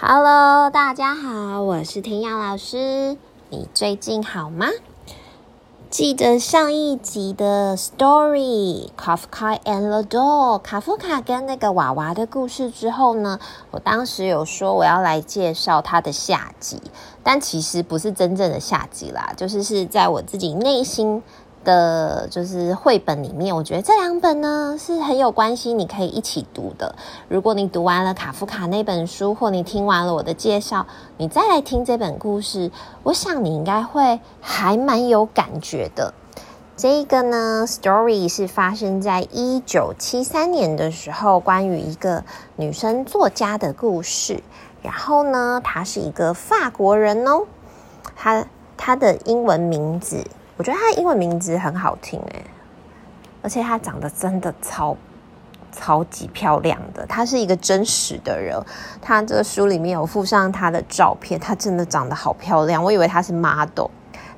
[0.00, 3.16] Hello，大家好，我是天耀老师。
[3.50, 4.68] 你最近好吗？
[5.90, 13.40] 记得上一集的 Story Kafka and the Doll，卡夫卡跟那个娃娃的故事之后呢，
[13.72, 16.80] 我当时有说我要来介绍他的下集，
[17.24, 21.24] 但其实不是真正的下集啦，就是是在我自己内心。
[21.68, 26.94] 的就是绘本里面，我觉得这两本呢是很有关系，你可以一起读的。
[27.28, 30.86] 如果你读完了卡夫卡那本书，或你听完了我的介绍，
[31.18, 32.70] 你再来听这本故事，
[33.02, 36.14] 我想你应该会还蛮有感觉的。
[36.74, 42.24] 这个呢，story 是发生在一九七三年的时候，关于一个
[42.56, 44.42] 女生作家的故事。
[44.80, 47.42] 然后呢，她是一个法国人哦，
[48.16, 48.46] 她
[48.78, 50.24] 她的英文名字。
[50.58, 52.44] 我觉得他的英文名字很好听诶，
[53.42, 54.96] 而且他长得真的超
[55.70, 57.06] 超级漂亮的。
[57.06, 58.60] 他是一个真实的人，
[59.00, 62.82] 他这个书里面有附上他的照片，他真的长得好漂亮。
[62.82, 63.86] 我以为他是 model，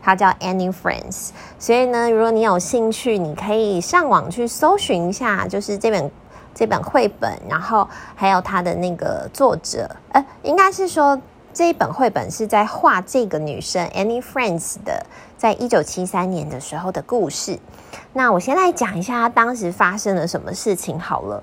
[0.02, 1.30] 他叫 Annie France。
[1.58, 6.10] 所以呢，如果你有兴趣，你可以上网去搜寻一下，就是这本
[6.55, 11.18] 这本绘本，然后还有他的那个作者，呃，应该是说。
[11.52, 15.04] 这一本绘本是在画这个女生 Any Friends 的，
[15.36, 17.58] 在一九七三年的时候的故事。
[18.12, 21.42] 那我先来讲一下她当时发生了什么事情好了。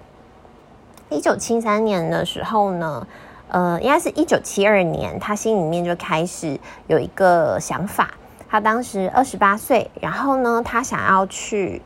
[1.10, 3.06] 一九七三年的时候呢，
[3.50, 8.12] 呃，应该是一九七二年，她心里面就开始有一个想法。
[8.48, 11.82] 她当时二十八岁，然后呢，她想要去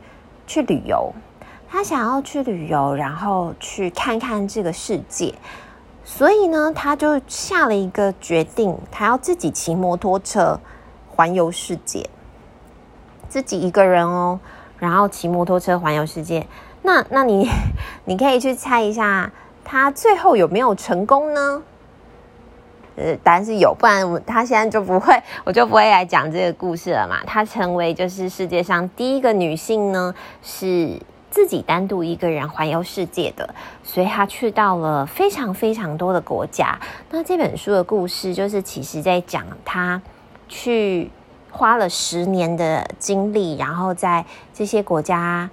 [0.46, 1.12] 去旅游，
[1.68, 5.34] 她想要去旅游，然后去看看这个世界。
[6.04, 10.60] 所以呢，他就下了一个决定，他要自己骑摩托车
[11.08, 12.10] 环游世界，
[13.28, 14.40] 自己一个人哦，
[14.78, 16.46] 然后骑摩托车环游世界。
[16.82, 17.48] 那那你
[18.04, 19.30] 你可以去猜一下，
[19.64, 21.62] 他最后有没有成功呢？
[22.96, 27.20] 呃，答案是有，不然他现在就不会， 我就不会来讲这个故事了嘛。
[27.24, 30.12] 他成为就是世界上第一个女性呢，
[30.42, 31.00] 是。
[31.32, 36.78] 自己单独一个人环游世界的，所以他去到了非常非常多的国家。
[37.10, 40.00] 那这本书的故事就是，其实在讲他
[40.46, 41.10] 去
[41.50, 44.22] 花了十年的精力，然后在
[44.52, 45.48] 这些国家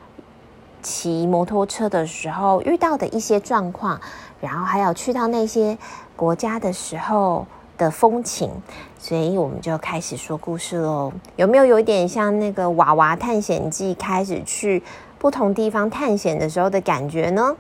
[0.82, 4.02] 骑摩托车的时候遇到的一些状况，
[4.42, 5.78] 然后还有去到那些
[6.18, 7.48] 国家的时候
[7.78, 8.52] 的风情。
[8.98, 11.14] 所以我们就开始说故事喽。
[11.38, 14.84] 有没有有一点像那个《娃娃探险记》开始去？
[15.20, 17.56] 不同地方探险的时候的感觉呢，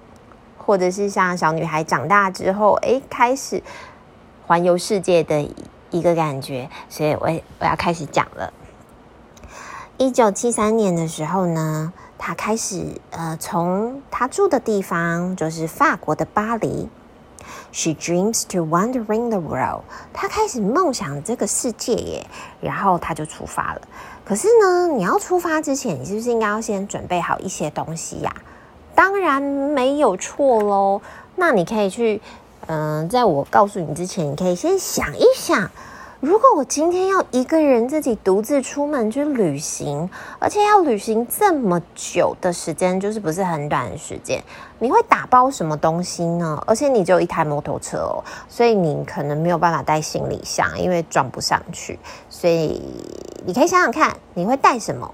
[0.58, 3.62] 或者是像小女孩长大之后，诶，开始
[4.48, 5.48] 环游世界的
[5.92, 6.70] 一个感觉。
[6.88, 8.54] 所以我，我我要开始讲了。
[9.98, 16.88] 一九七三年的时候呢，她开始呃，从她住的地方就是法国的巴黎
[17.74, 19.82] ，She dreams to wandering the world。
[20.14, 22.26] 她开始梦想这个世界耶，
[22.62, 23.82] 然后她就出发了。
[24.30, 28.32] 可是呢，你要出发之前，你是不是应该要先准备好一些东西呀？
[28.94, 31.02] 当然没有错喽。
[31.36, 32.22] 那你可以去，
[32.68, 35.72] 嗯、在我告诉你之前，你可以先想一想。
[36.22, 44.44] 如果我今天要一个人自己独自出门去旅行，而且要旅行这么久的时间，就是不是很短的时间，
[44.80, 46.62] 你会打包什么东西呢？
[46.68, 51.98] 而且你就一台摩托车哦，所以你可能没有办法带行李箱，因为装不上去。
[52.30, 52.82] 所以
[53.46, 55.10] 你可以想想看，你会带什么？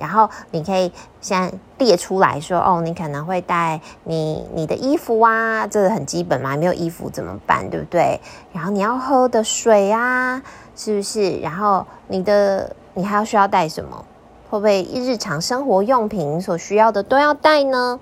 [0.00, 0.90] 然后你可以
[1.20, 8.18] 先列出来说，哦，你可能会带你你的衣服啊，这个很基本嘛，没有衣服怎么办，对不对？
[8.52, 10.42] 然后你要喝的水啊，
[10.74, 11.36] 是不是？
[11.40, 14.04] 然后你的你还要需要带什么？
[14.48, 18.00] 会不会日常生活用品所需要的都要带呢？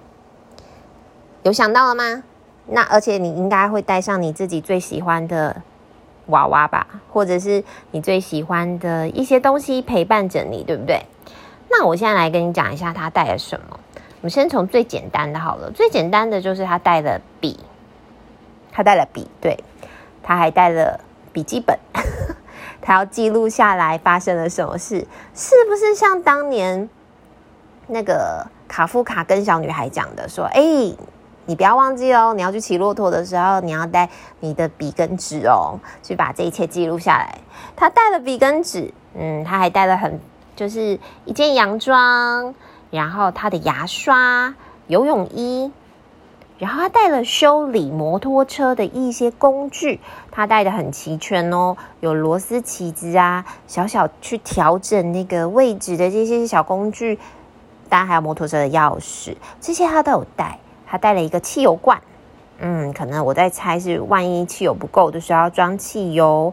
[1.42, 2.22] 有想到了吗？
[2.66, 5.62] 那而且你应该会带上你自己最喜欢的
[6.26, 11.03] 娃娃吧，或者是你最喜欢的一些东西陪伴着你，对不对？
[11.70, 13.78] 那我现在来跟你讲一下他带了什么。
[14.20, 17.60] 我们先从最简单的好了，最简单的就是他带了笔，
[18.72, 19.56] 他带了笔，对，
[20.24, 20.98] 他还带了
[21.32, 21.78] 笔记本，
[22.82, 26.88] 他要记录下来发生了什么事，是不是像当年
[27.86, 30.60] 那个卡夫卡跟小女孩讲的，说，哎，
[31.47, 34.10] 你不要忘记哦，你要去骑骆驼的时候，你要带
[34.41, 37.38] 你的笔跟纸哦，去把这一切记录下来。
[37.76, 40.18] 他带了笔跟纸，嗯，他还带了很。
[40.59, 42.53] 就是一件洋装，
[42.91, 44.57] 然后他的牙刷、
[44.89, 45.71] 游泳衣，
[46.59, 50.01] 然后他带了修理摩托车的一些工具，
[50.33, 57.21] 他带的很齐全哦，有螺丝起子啊，小小去调整那个位置的这些小工具，
[57.89, 60.59] 当然还有摩托车的钥匙，这些他都有带。
[60.91, 62.01] 他带了一个汽油罐，
[62.59, 66.53] 嗯，可能我在猜是万一汽油不够的时候要装汽油，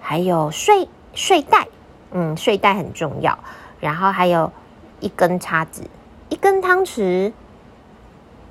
[0.00, 1.68] 还有睡睡袋，
[2.14, 3.38] 嗯，睡袋很重要。
[3.78, 4.50] 然后还有
[5.00, 5.82] 一根叉子，
[6.30, 7.32] 一根汤匙，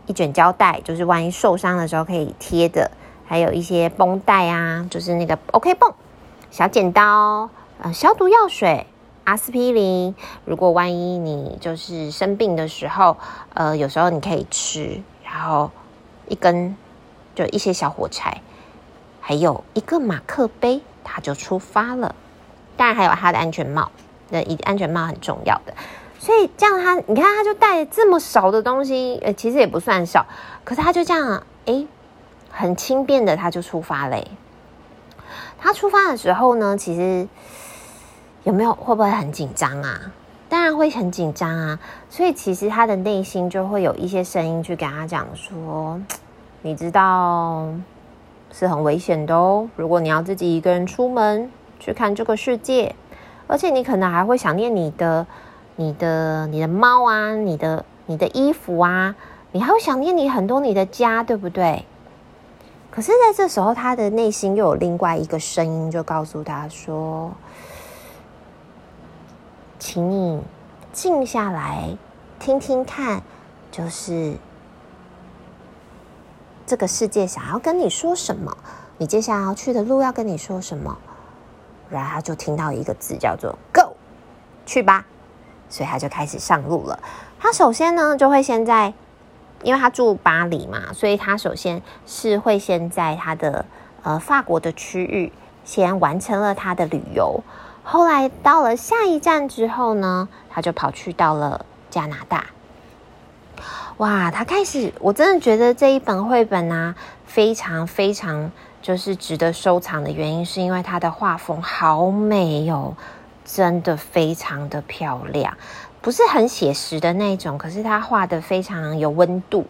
[0.05, 2.91] 一卷胶带，就是万一受伤的时候可以贴的。
[3.25, 5.91] 还有一些绷带啊，就是那个 OK 绷，
[6.51, 7.49] 小剪刀，
[7.81, 8.85] 呃，消毒药水，
[9.23, 10.13] 阿司匹林。
[10.45, 13.17] 如果万一你就是生病的时候，
[13.55, 15.01] 呃，有时候你可以吃。
[15.23, 15.71] 然后
[16.27, 16.77] 一根。
[17.35, 18.41] 就一些小火柴，
[19.19, 22.13] 还有一个马克杯，他就出发了。
[22.83, 23.89] 当然还有他的安全帽，
[24.29, 25.73] 那一安全帽很重要的。
[26.19, 30.25] 所以这样他，你看他就带这么少的东西，呃，其实也不算少，
[30.65, 31.87] 可是他就这样，哎，
[32.51, 34.27] 很轻便的他就出发嘞。
[35.57, 37.25] 他出发的时候呢，其实
[38.43, 40.11] 有没有会不会很紧张啊？
[40.49, 41.79] 当然会很紧张啊。
[42.09, 46.01] 所以其实他的内心就会有一些声音去跟他讲说。
[46.61, 47.65] 你知道
[48.51, 49.69] 是很危险的哦。
[49.77, 51.49] 如果你要自己一个人出门
[51.83, 52.95] 去看这个世界，
[53.45, 55.27] 而且你可能还会想念你的、
[55.75, 59.13] 你的、你的猫啊，你的、你的衣服啊，
[59.51, 61.83] 你还会想念你很多你的家，对不对？
[62.89, 67.33] 可是，在这时候，他的内心又有另外一个声音，就告诉他说
[69.77, 70.41] ：“请你
[70.93, 71.97] 静下来，
[72.39, 73.21] 听听看，
[73.69, 74.37] 就是。”
[76.65, 78.55] 这个世界想要跟你说什么？
[78.99, 80.97] 你接下来要去的路要跟你说什么？
[81.93, 83.95] 然后他就听到一个字叫做 “Go”，
[84.65, 85.05] 去吧。
[85.69, 86.99] 所以他就开始上路了。
[87.39, 88.93] 他首先呢，就会先在，
[89.63, 93.65] 因为他住巴黎嘛，所以他首先是会先在他的
[94.03, 95.31] 呃法国的区域
[95.65, 97.43] 先完成了他的旅游。
[97.83, 102.45] 后来到了下一站之后呢，他就跑去到了加拿大。
[103.97, 106.95] 哇，他开始，我真的觉得这一本绘本啊，
[107.25, 108.51] 非常非常
[108.83, 112.95] 就是值得收藏的原因，是因为它的画风好美哦，
[113.43, 115.57] 真的非常的漂亮，
[116.01, 119.65] 不是很写实的那种，可是他画的非常有温度，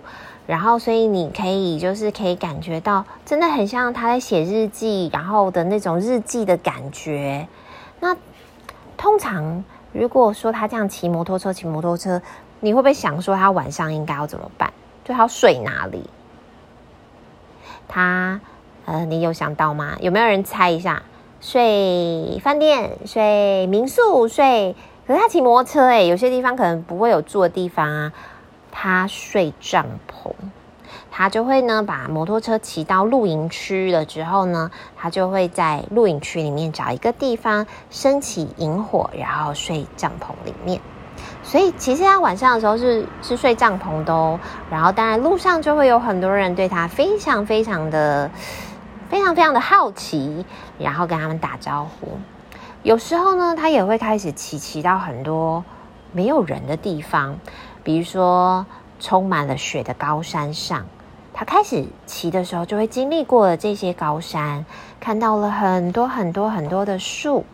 [0.46, 7.48] 然后所以你可以就是可以感觉到，真的很像他在写日记，然后的那种日记的感觉。
[8.02, 8.18] 那
[8.98, 9.64] 通常
[9.94, 12.22] 如果说他这样骑摩托车，骑摩托车。
[12.66, 14.72] 你会不会想说他晚上应该要怎么办？
[15.04, 16.10] 就他睡哪里？
[17.90, 18.40] 他
[18.86, 19.96] 呃，你有想到吗？
[20.00, 21.04] 有没有人猜一下？
[21.42, 24.76] 睡饭店、睡民宿、睡……
[25.06, 28.14] 可是他骑摩托车，诶，有些地方可能不会有住的地方啊。
[28.72, 30.32] 他睡帐篷，
[31.12, 40.80] 他就会呢把摩托车骑到露营区了之后呢，他就会在露营区里面找一个地方升起营火，然后睡帐篷里面。
[41.44, 44.40] 所以其实他晚上的时候是是睡帐篷的哦，
[44.72, 48.32] 然后当然路上就会有很多人对他非常非常的
[49.14, 50.44] 非常非常的好奇，
[50.80, 52.18] 然后跟他们打招呼。
[52.82, 55.64] 有时候呢，他也会开始骑骑到很多
[56.12, 57.38] 没有人的地方，
[57.84, 58.66] 比如说
[59.00, 60.88] 充满了雪的高山上。
[61.32, 64.66] 他开始骑的时候，就会经历过了这些高山，
[65.00, 67.46] 看到了很多很多很多的树。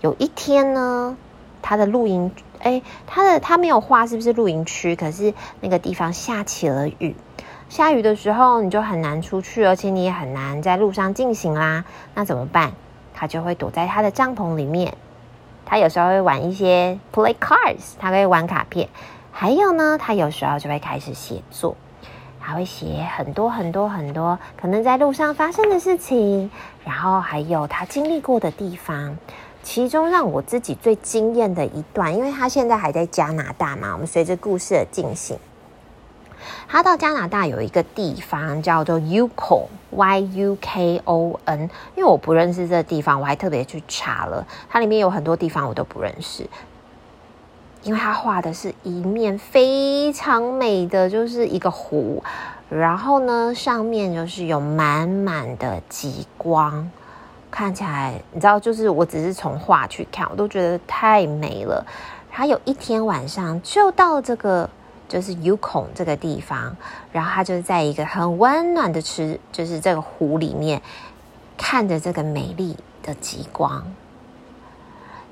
[0.00, 1.14] 有一天呢，
[1.60, 2.32] 他的露营。
[2.60, 4.96] 哎，他的他没有画是不是露营区？
[4.96, 7.14] 可是那个地方下起了雨，
[7.68, 11.84] 下雨的时候你就很难出去，而且你也很难在路上进行啦。
[12.14, 12.72] 那怎么办？
[13.12, 14.94] 他就会躲在他的帐篷里面。
[15.66, 18.88] 他有时候会玩一些 play cards，他会玩卡片。
[19.32, 21.74] 还有呢，他有时候就会开始写作，
[22.40, 26.50] 他会写很多很多很多可能在路上发生的事情，
[26.84, 29.16] 然后还有他经历过的地方。
[29.62, 35.38] 其中让我自己最惊艳的一段，因为他现在还在加拿大嘛，我们随着故事的进行，
[36.68, 41.62] 他到加拿大有一个地方叫做 Yukon，Y U K O N，
[41.96, 46.46] 因为我不认识这个地方，我还特别去查了，它里面有很多地方我都不认识，
[47.82, 52.22] 因为他画的是一面非常美的，就是一个湖，
[52.68, 56.90] 然后呢，上面就是有满满的极光。
[57.50, 61.86] 看起来，你知道，就是我只是从画去看，我都觉得太美了。
[62.32, 64.68] 然后有一天晚上就到这个，
[65.08, 66.76] 就是 Yukon 这个地方，
[67.12, 70.80] 然后他就在一个很温暖的池，就是这个湖里面，
[71.56, 73.84] 看着这个美丽的极光。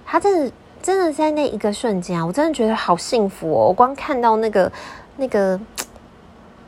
[0.05, 0.53] 他真的，
[0.83, 3.69] 真的在那一个瞬间啊，我真的觉得好幸福哦！
[3.69, 4.71] 我光看到那个
[5.17, 5.59] 那个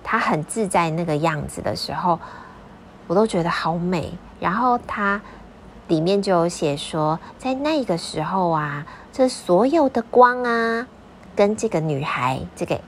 [0.03, 2.19] 他很自在那个样子的时候，
[3.07, 4.13] 我都觉得好美。
[4.41, 5.21] 然后他。
[5.87, 10.87] 里面就有写说，在那个时候啊，这所有的光啊，
[11.37, 12.81] 跟这个女孩，这个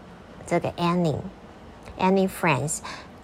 [0.46, 2.78] 这个 Annie，Annie Franz，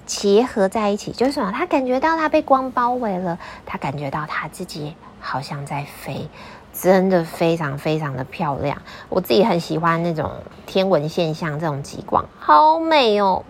[0.05, 1.53] 结合在一起，就是什么？
[1.53, 6.29] 他感觉到他被光包围了，他感觉到他自己好像在飞，
[6.73, 8.83] 真的非常非常的漂亮。
[9.09, 10.33] 我自己很喜欢那种
[10.67, 13.45] 天文现象，这种极光，好美哦。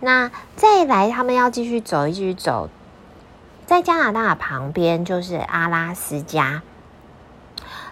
[0.00, 2.68] 那再来，他们要继续走，继续走，
[3.64, 6.62] 在加拿大旁边就是阿拉斯加。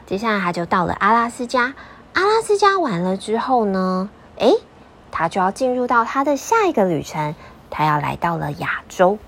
[0.04, 1.72] 接下来他就到了阿拉斯加，
[2.12, 4.52] 阿拉斯加完了之后呢，诶，
[5.12, 7.36] 他就要进入到他的下一个旅程，
[7.70, 9.18] 他要来到了亚洲。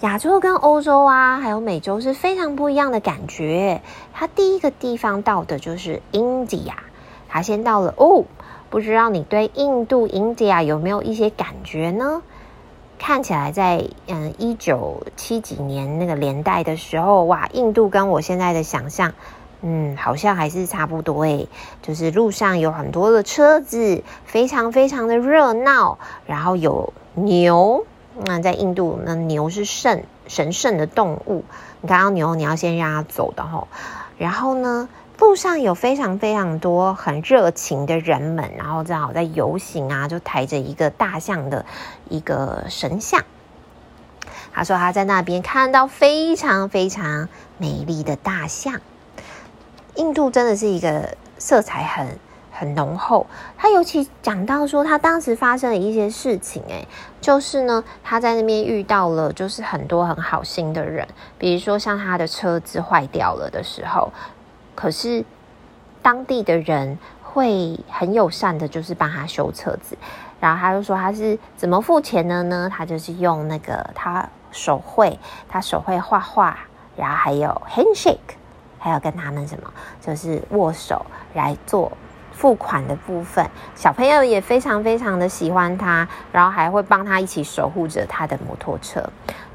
[0.00, 3.82] 亚洲跟欧洲啊，还有美洲是非常不一样的感觉。
[4.14, 6.72] 他第一个地方到的就是 India，
[7.28, 8.24] 他先到了哦。
[8.68, 12.22] 不知道你对印度 India 有没有一些感觉呢？
[12.98, 19.12] 看起来在嗯一九七几年那个年代的时候，哇，印度跟我现在的想象，
[19.62, 21.48] 嗯，好像还是差不多诶。
[21.82, 27.84] 就是路上有很多的车子，非常非常的热闹，然后有牛。
[28.24, 31.44] 那在印度，那牛是圣神圣的动物，
[31.82, 33.68] 你看到牛，你要先让它走的吼。
[34.16, 41.66] 然后呢，路上有非常非常多很热情的人们，然后正好在游行啊，就抬着一个大象的
[42.08, 43.22] 一个神像。
[44.54, 48.80] 他说他在那边看到非常非常美丽的大象。
[49.96, 52.06] 印度真的是一个色彩很
[52.52, 53.26] 很浓厚。
[53.58, 56.86] 他尤其讲到说，他当时发生了一些事情，诶，
[57.20, 61.06] 就是呢，他在那边遇到了就是很多很好心的人，
[61.38, 64.12] 比如说像他的车子坏掉了的时候。
[64.74, 65.24] 可是，
[66.02, 69.96] 当地的人会很友善的，就是帮他修车子。
[70.38, 72.70] 然后他就说他是怎么付钱的呢？
[72.70, 76.58] 他就是用那个他手绘，他手绘画画，
[76.94, 78.36] 然后还有 handshake，
[78.78, 81.04] 还有跟他们什么，就是握手
[81.34, 81.90] 来做
[82.32, 83.48] 付款的部分。
[83.74, 89.02] 小朋友也非常非常的喜欢他，然后还会帮他一起守护着他的摩托车。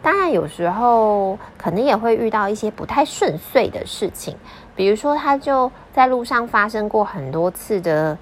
[0.01, 4.35] 当然，有时候可能也会遇到一些不太顺遂的事情。
[4.75, 8.17] 比如说，他就在路上发生过很多次的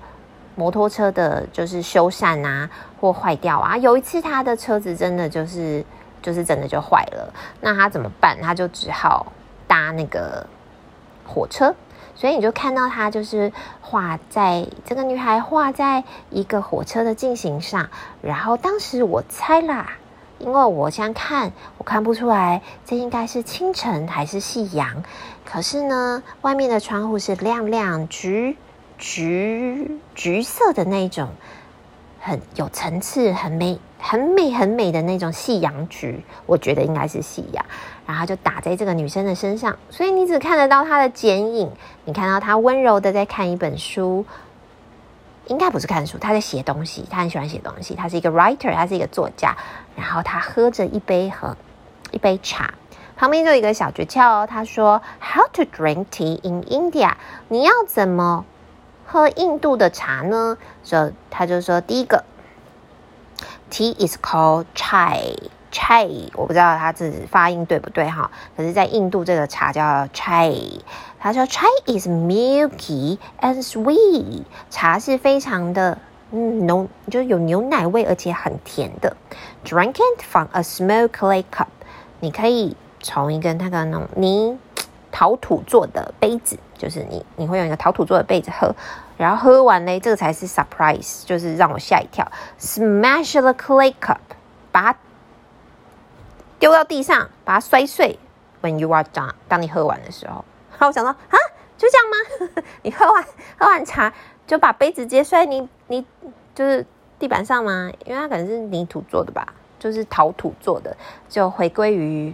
[0.56, 3.78] 摩托车的，就是修缮啊，或坏掉啊。
[3.78, 5.82] 有一次，他的车子真的就是
[6.22, 8.38] 就是真的就坏了，那他怎么办？
[8.42, 9.32] 他就只好
[9.66, 10.46] 搭那个
[11.30, 11.76] 火车。
[12.16, 17.90] 所以你就看到他就是画在这个女孩画在一个火车的进行上，
[18.22, 19.94] 然后当时我猜啦。
[20.40, 25.04] 因为我现在看，我看不出来这应该是清晨还是夕阳。
[25.44, 28.56] 可是呢，外面的窗户是亮亮橘
[28.98, 31.30] 橘橘色的那种，
[32.22, 36.24] 很有层次、很美、很美、很美的那种夕阳橘。
[36.46, 37.64] 我觉得应该是夕阳，
[38.08, 41.72] 然后就打在这个女生的身上，所以你只看得到她的剪影，
[42.06, 44.26] 你看到她温柔的在看一本书。
[45.48, 47.04] 应该不是看书，他在写东西。
[47.10, 49.58] 他很喜欢写东西，他是一个 writer，他是一个作家。
[49.96, 51.58] 然后他喝着一杯和
[52.12, 52.72] 一杯茶，
[53.18, 54.48] 旁边就有一个小诀窍哦。
[54.48, 57.14] 他说：“How to drink tea in India？”
[57.50, 58.46] 你要怎么
[59.08, 60.56] 喝印度的茶呢？
[60.84, 62.24] 所以他就说：“第一个
[63.70, 65.36] ，tea is called chai。”
[65.72, 70.82] chai，我不知道他这发音对不对哈，可是，在印度这个茶叫 chai。
[71.20, 75.96] 他说 chai is milky and sweet，茶是非常的
[76.32, 79.16] 嗯浓，就是有牛奶味，而且很甜的。
[79.64, 81.68] Drink it from a small clay cup，
[82.20, 84.58] 你可以从一个那个那种泥
[85.12, 88.74] 陶土做的杯子，就是你你会用一个陶土做的杯子喝，
[89.20, 92.26] 然后喝完呢，这个才是 surprise，就是让我吓一跳。
[92.58, 94.18] Smash the clay cup，
[94.72, 95.00] 把它。
[96.58, 98.18] 丢到地上，把它摔碎。
[98.62, 101.38] When you are done，当你喝完的时候，然后我想说啊，
[101.78, 102.64] 就这样吗？
[102.84, 103.26] 你喝完
[103.58, 104.14] 喝完茶
[104.48, 106.06] 就把杯子直接摔你你
[106.56, 106.86] 就是
[107.18, 107.92] 地板上吗？
[108.06, 110.96] 因为它可能是泥土做的吧，就是陶土做的，
[111.28, 112.34] 就回归于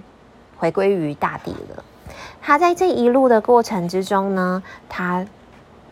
[0.58, 1.84] 回归于大地了。
[2.42, 5.26] 他在这一路的过程之中呢，他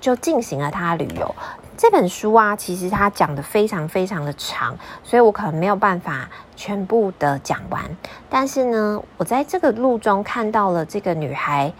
[0.04, 1.34] 就进行了他旅游。
[1.78, 7.82] 这本书啊，其实它讲的非常非常的长，所以我可能没有办法全部的讲完。
[8.30, 11.72] 但是呢，我在这个路中看到了这个女孩，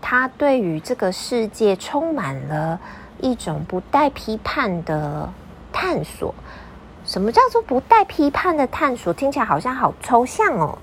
[0.00, 2.80] 她对于这个世界充满了
[3.20, 5.30] 一种不带批判的
[5.70, 6.34] 探索。
[7.04, 9.12] 什么叫做不带批判的探索？
[9.12, 10.78] 听起来好像好抽象哦。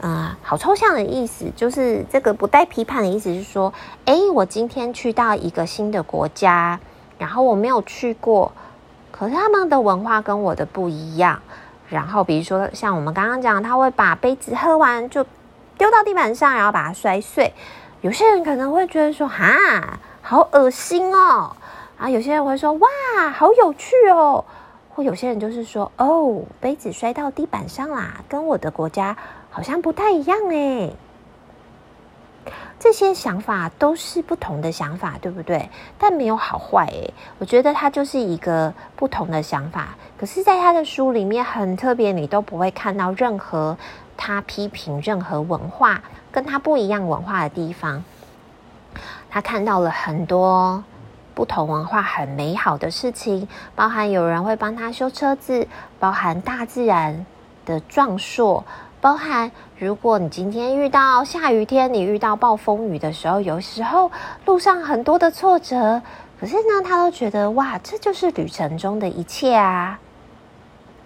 [0.00, 3.72] 啊、好抽象的意思就是这个不带批判的意思是说，
[4.04, 6.78] 哎，我今天去到一个新的国家。
[7.16, 8.50] 然后我没有去过，
[9.12, 11.40] 可是他们的文化跟我的不一样。
[11.88, 15.24] 然后比如说像我们刚刚讲，他会把杯子喝完就
[15.78, 17.54] 丢到地板上，然后把它摔碎。
[18.00, 21.54] 有些人可能会觉得说，哈，好恶心哦。
[21.96, 22.88] 然后有些人会说，哇，
[23.32, 24.44] 好有趣哦。
[24.90, 29.16] 或有些人就是说，哦，杯子摔到地板上啦，跟我的国家
[29.54, 30.92] 好像不太一样诶。
[32.80, 35.70] 这些想法都是不同的想法，对不对？
[35.96, 37.14] 但没有好坏诶。
[37.38, 39.96] 我觉得它就是一个不同的想法。
[40.18, 43.78] 可是，在他的书里面很特别，你都不会看到任何
[44.16, 48.02] 他批评任何文化跟他不一样文化的地方。
[49.30, 50.82] 他看到了很多
[51.32, 55.68] 不同文化很美好的事情，包含有人会帮他修车子，
[56.00, 57.24] 包含大自然
[57.64, 58.64] 的壮硕。
[59.04, 64.10] 包含，如果你今天遇到下雨天，你遇到暴风雨的时候，有时候
[64.46, 66.00] 路上很多的挫折，
[66.40, 70.00] 可是呢，他都觉得哇，这就是旅程中的一切啊，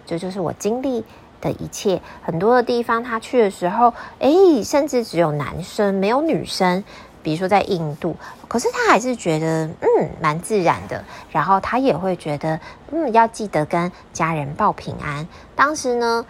[0.05, 1.03] 这就是我经历
[1.41, 2.01] 的一切。
[2.23, 6.81] 很多的地方他去的时候，诶，甚至只有男生没有女生，
[7.21, 8.15] 比如说在印度，
[8.47, 11.03] 可是他还是觉得嗯蛮自然的。
[11.31, 12.57] 然后他也会觉得
[12.93, 15.27] 嗯要记得跟家人报平安。
[15.53, 16.25] 当时呢。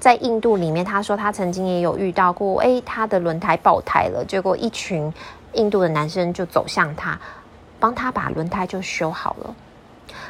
[0.00, 5.12] 在印度里面，他说他曾经也有遇到过，诶，他的轮胎爆胎了，结果一群
[5.52, 7.20] 印度的男生就走向他，
[7.78, 9.54] 帮他把轮胎就修好了。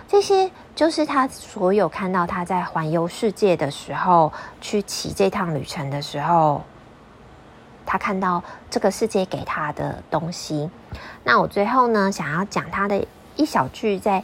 [0.09, 6.63] 这些就是他所有看到他在环游世界的时候，去骑这趟旅程的时候，
[7.87, 10.69] 他看到这个世界给他的东西。
[11.23, 14.21] 那我最后呢，想要讲他的一小句，在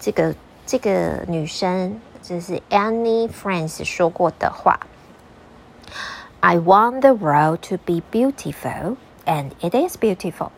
[0.00, 0.34] 这个
[0.66, 2.00] 这个女生。
[2.20, 4.78] 这是 Annie Frank 说过的话。
[6.40, 10.50] I want the world to be beautiful, and it is beautiful.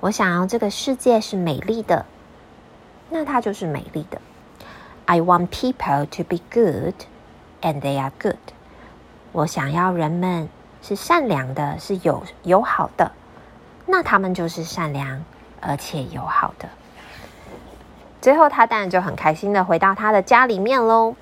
[0.00, 2.06] 我想要这个世界是美丽的，
[3.08, 4.20] 那它就是美丽的。
[5.06, 6.94] I want people to be good,
[7.60, 8.36] and they are good.
[9.30, 10.48] 我想要人们
[10.82, 13.12] 是善良的，是友友好的，
[13.86, 15.24] 那他们就是善良
[15.60, 16.68] 而且友好的。
[18.20, 21.14] 最后，他当然就很开心的回到他的家里面喽。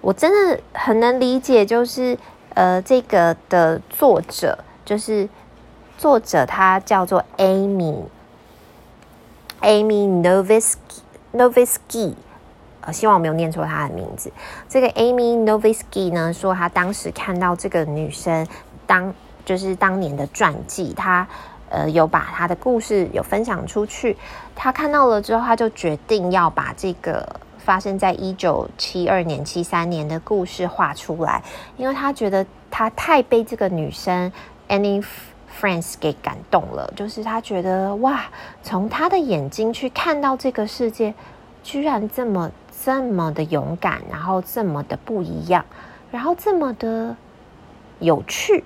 [0.00, 2.18] 我真的很能理解，就是
[2.54, 5.28] 呃，这个的作者，就是
[5.98, 8.04] 作者，他叫做 Amy
[9.60, 10.76] Amy Novisky
[11.32, 12.14] Novisky，
[12.82, 14.32] 呃，希望我没有念错他的名字。
[14.68, 18.46] 这个 Amy Novisky 呢，说他当时看到这个女生
[18.86, 21.26] 当就是当年的传记，他。
[21.74, 24.14] 呃，有把他的故事有分享出去，
[24.54, 27.26] 他看到了之后，他就决定要把这个
[27.64, 31.42] 发生在一九七二年、七三年的故事画出来，
[31.76, 34.30] 因为他觉得他太被这个女生
[34.68, 35.04] Annie
[35.60, 38.24] Friends 给感动了，就是他觉得哇，
[38.62, 41.14] 从他的眼睛去看到这个世界，
[41.62, 42.50] 居然这么
[42.84, 45.64] 这么的勇敢，然后这么的不一样，
[46.10, 47.16] 然后这么的
[48.00, 48.64] 有趣，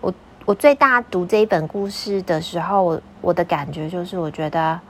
[0.00, 0.12] 我。
[0.44, 4.80] 我最大读这一本故事的时候，我的感觉就是，我觉得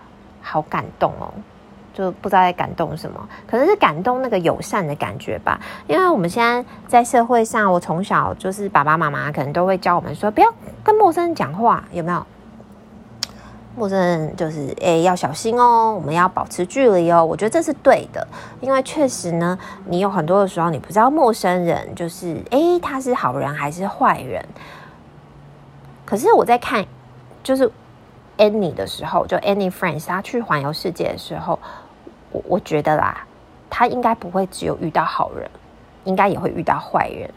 [0.41, 1.35] 好感动哦，
[1.99, 5.61] 就不知道在感动什么，可能是感动那个友善的感觉吧。
[5.89, 10.49] 因为我们现在在社会上，我从小就是爸爸妈妈可能都会教我们说，不要
[10.85, 12.25] 跟陌生人讲话，有没有？
[13.75, 17.25] 陌生人就是诶，要小心哦，我们要保持距离哦。
[17.25, 18.25] 我觉得这是对的，
[18.61, 24.45] 因为确实呢，你有很多的时候，你不知道陌生人就是诶，他是好人还是坏人。
[26.05, 26.87] 可是我在看，
[27.43, 27.69] 就是
[28.37, 31.59] Any 的时候，就 Annie Frank 他去环游世界的时候，
[32.31, 33.27] 我我觉得啦，
[33.71, 35.51] 他应该不会只有遇到好人，
[36.05, 37.31] 应该也会遇到坏人。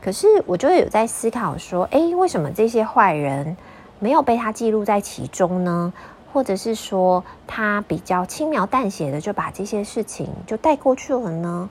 [0.00, 3.56] 可是我就有在思考说，诶，为什么这些坏人
[3.98, 5.92] 没有被他记录在其中呢？
[6.32, 11.68] 或者是说，他比较轻描淡写的就把这些事情就带过去了呢？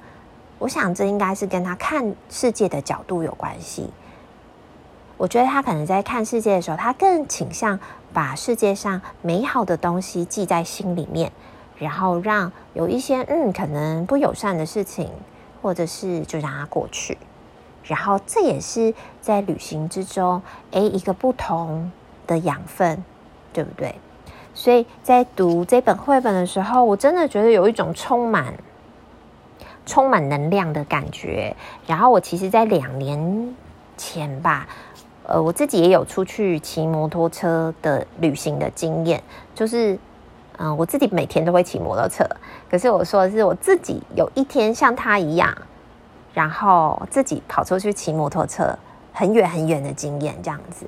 [0.59, 3.89] 我想这应该是跟他看世界的角度有关系。
[5.17, 7.79] 我觉得他可能在看世界的时候，他更倾向
[8.13, 11.31] 把世界上美好的东西记在心里面，
[11.81, 15.09] 然后让有一些嗯可能不友善的事情，
[15.63, 17.17] 或者是就让它过去。
[17.83, 20.39] 然后这也是在旅行之中，
[20.69, 21.91] 诶，一个不同
[22.27, 23.03] 的养分，
[23.51, 23.95] 对不对？
[24.53, 28.53] 所以在读这本绘本的时候，我真的觉得有一种充满
[29.87, 31.55] 充满能量的感觉。
[31.87, 33.55] 然后我其实，在两年
[33.97, 34.67] 前吧。
[35.23, 39.21] 呃，我自己也有出去骑摩托车的旅行的经验，
[39.55, 39.97] 就是，
[40.61, 42.23] 嗯、我自己每天都会骑摩托车，
[42.69, 45.57] 可是我说的是我自己有一天像他一样，
[46.33, 48.77] 然后自己跑出去骑摩托车
[49.11, 50.85] 很远很远的经验这样子，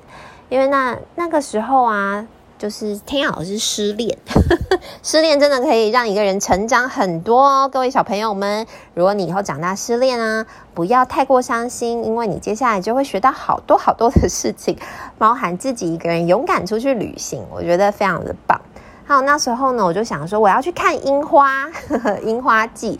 [0.48, 2.26] 因为那那个时候啊。
[2.56, 4.16] 就是天老师失恋，
[5.02, 7.68] 失恋真的可以让一个人成长很多哦。
[7.68, 14.78] 各位小朋友们，如果你以后长大失恋啊，不要太过伤心，因为你接下来就会学到好多好多的事情，
[15.18, 18.58] 包含自己一个人勇敢出去旅行，我觉得非常的棒。
[19.06, 21.68] 好，那时候呢，我就想说我要去看樱花，
[22.24, 22.98] 樱花季。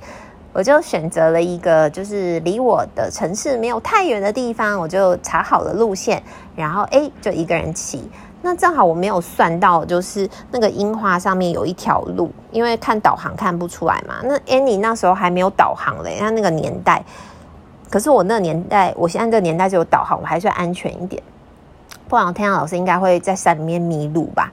[0.52, 6.22] 我就选择了一个就是离我的城市没有太远的地方，我就查好了路线，
[6.54, 8.08] 然后诶，就一个人骑。
[8.42, 14.16] 那正好我没有算到，就是那个樱花上面有一条路，因为看导航看不出来嘛。
[14.22, 17.02] 那 Annie 那时候还没有导航嘞，他那个年代。
[17.90, 21.20] 可是我那年代，我现在这个年代就有导航，我还算安全一点。
[22.06, 24.52] 不然天阳老师应该会在山里面迷路吧。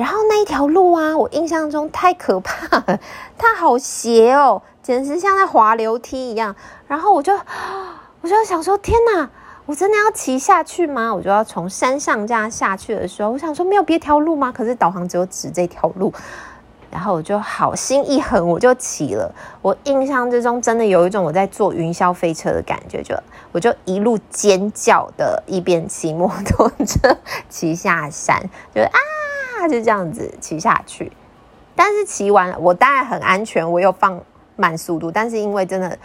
[0.00, 2.98] 然后那一条路啊，我印象中太可怕了，
[3.36, 6.56] 它好斜哦，简直像在滑楼梯一样。
[6.88, 7.34] 然后我就，
[8.22, 9.28] 我就想说，天哪！
[9.66, 11.14] 我真的要骑下去吗？
[11.14, 14.50] 我就要从山上这样下去的时候，我想说没有别条路吗？
[14.50, 16.10] 可是导航只有指这条路，
[16.90, 19.30] 然后我就好心一横，我就骑了。
[19.60, 23.14] 我印象之中真的有一种我在坐云霄飞车的感觉，就
[23.52, 27.14] 我就一路尖叫的，一边骑摩托车
[27.50, 28.42] 骑下山，
[28.74, 28.98] 就啊，
[29.60, 31.12] 他就这样子骑下去。
[31.76, 34.20] 但是骑完，我当然很安全，我有放
[34.56, 35.96] 慢速度，但是因为真的。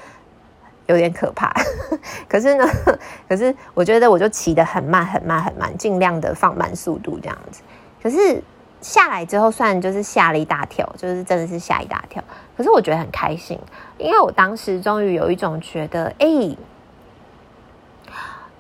[0.87, 1.51] 有点可怕，
[2.29, 2.63] 可是呢，
[3.27, 7.63] 可是我觉得我就骑得很慢很慢很慢，尽量的放慢速度这样子。
[8.03, 8.39] 可是
[8.81, 12.23] 下来之后，算就是吓了一大跳，就是真的是吓一大跳。
[12.55, 13.59] 可是我觉得很开心，
[13.97, 16.55] 因为我当时终于有一种觉得，哎、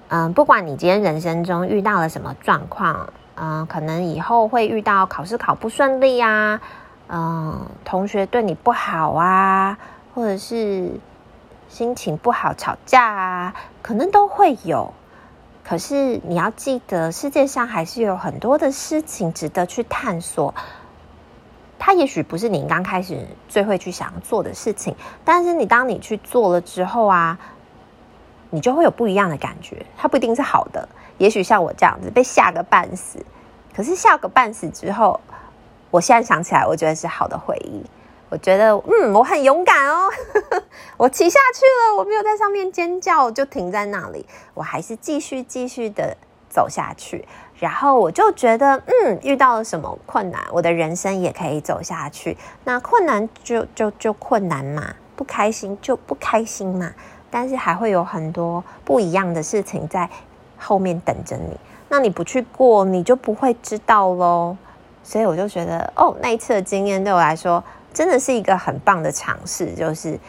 [0.07, 6.61] 嗯，不管你今天人生中遇到了什么状况，嗯，可能以后会遇到考试考不顺利啊，
[7.07, 9.77] 嗯，同学对你不好啊，
[10.13, 10.91] 或者是。
[11.67, 14.93] 心情不好，吵架啊，可能都会有。
[15.63, 20.53] 可是你要记得，世界上还是有很多的事情值得去探索。
[21.77, 24.95] 它也许不是你刚开始最会去想做的事情，
[25.25, 27.37] 但是你当你去做了之后啊，
[28.51, 29.85] 你就会有不一样的感觉。
[29.97, 30.87] 它不一定是好的，
[31.17, 33.19] 也许像我这样子被吓个半死，
[33.75, 35.19] 可是吓个半死之后，
[35.91, 37.83] 我现在想起来，我觉得是好的回忆。
[38.27, 40.09] 我觉得，嗯，我很勇敢哦，
[40.97, 46.17] 我骑下去了，我没有在上面尖叫，就停在那里，我还是继续继续的
[46.49, 47.25] 走下去。
[47.57, 52.35] 然后我就觉得，嗯，遇到了什么困难，我的人生也可以走下去。
[52.65, 56.91] 那困难就就就困难嘛，不开心就不开心嘛。
[57.29, 60.09] 但是还会有很多不一样的事情在
[60.65, 61.55] 后面等着你。
[61.89, 64.57] 那你不去过，你就不会知道喽。
[65.03, 67.63] 所以我就觉得，哦，那一次的经验对我来说。
[67.93, 70.19] 真的是一个很棒的尝试，就是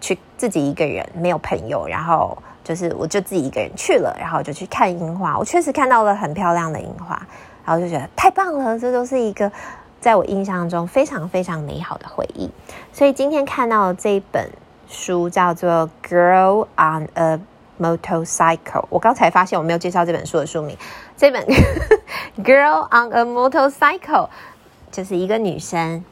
[0.00, 2.34] 去自己一个人，没有朋友，然后
[2.64, 5.36] 就是我就自己一个人去了，然后就去看樱花。
[5.36, 7.14] 我确实看到了很漂亮的樱花，
[7.62, 9.52] 然后就觉得太棒了，这都是一个
[10.00, 12.50] 在我印象中非常非常美好的回忆。
[12.90, 14.50] 所以今天看到这一本
[14.88, 17.38] 书叫做《Girl on a
[17.80, 18.58] Motorcycle》，
[18.88, 20.76] 我刚才发现我没有介绍这本书的书名。
[21.16, 21.44] 这本
[22.42, 24.00] 《Girl on a Motorcycle》
[24.90, 26.04] 就是一个女生。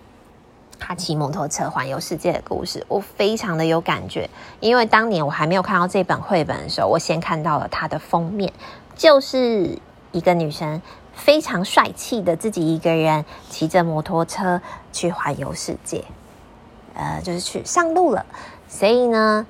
[0.85, 4.29] 她骑摩托车环游世界的故事，我非常的有感觉。
[4.59, 8.53] 因为当年我还没有看到这本绘本的时候，我先看到了它的封面，
[8.97, 9.79] 就是
[10.11, 10.83] 一个女生
[11.15, 14.61] 非常帅气的自己一个人骑着摩托车
[14.93, 16.05] 去环游世界，
[16.95, 18.27] 呃，就是去上路了。
[18.67, 19.47] 所以呢，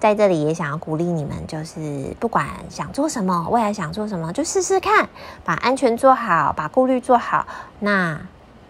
[0.00, 5.08] 在这里也想要鼓励你们，就是不管想做什么，未来想做什么，就试试看，
[5.44, 7.46] 把安全做好，把顾虑做好。
[7.78, 8.20] 那。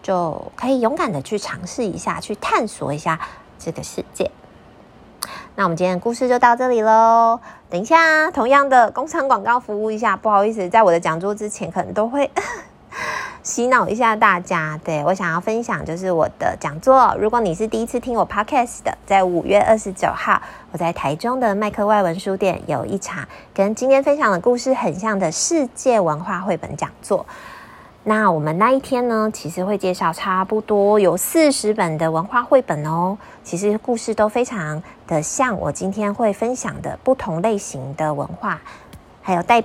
[0.03, 3.19] 就可以勇敢的去尝试一下，去探索一下
[3.59, 4.31] 这个世界。
[5.53, 7.39] 那我们今天的故事就到这里喽。
[7.69, 12.31] 等一下，同样的工厂广告服务一下，不好意思，在我的讲座之前，可能都会
[13.43, 14.79] 洗脑一下大家。
[14.83, 17.15] 对，我想要分享就是我的讲座。
[17.19, 27.25] 如果你是第一次听我 podcast 的，在五月二十九号，我在台中的麦克外文书店有一场跟今天分享的故事很像的世界文化绘本讲座。
[28.03, 33.15] 那我们那一天呢，其实会介绍差不多有四十本的文化绘本哦。
[33.43, 38.59] 其实故事都非常的像我今天会分享的不同类型的文化，
[39.21, 39.63] 还有带，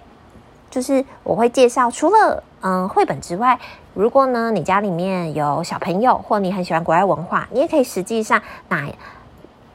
[0.77, 3.59] 就是我会介绍除了嗯绘本之外，
[3.95, 8.87] 如果呢你家里面有小朋友，或你很喜欢国外文化，你也可以实际上那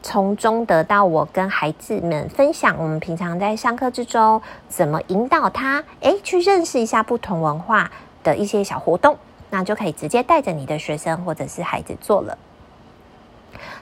[0.03, 7.89] 从中得到我跟孩子们分享我们平常在上课之中怎么引导他，诶，去认识一下不同文化。
[8.23, 9.17] 的一些小活动，
[9.49, 12.37] 那就可以直接带着你的学生或者是孩子做了。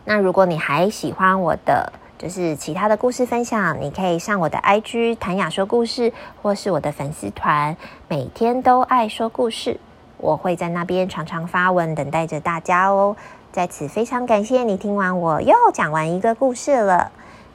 [0.05, 7.77] 那如果你还喜欢我的就是其他的故事分享，你可以上我的 IG 谭雅说故事，或是我的粉丝团，
[8.09, 9.79] 每天都爱说故事，
[10.17, 13.15] 我会在那边常常发文，等待着大家哦。
[13.53, 17.09] 在此非常感谢你听完我又讲完一个故事了，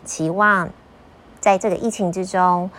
[0.07, 0.71] 期望
[1.41, 2.71] 在这个疫情之中。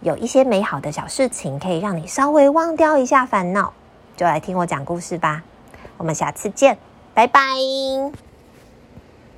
[0.00, 3.72] 有一些美好的小事情可以让你稍微忘掉一下烦恼，
[4.16, 5.42] 就来听我讲故事吧。
[5.96, 6.78] 我们下次见，
[7.14, 7.40] 拜拜。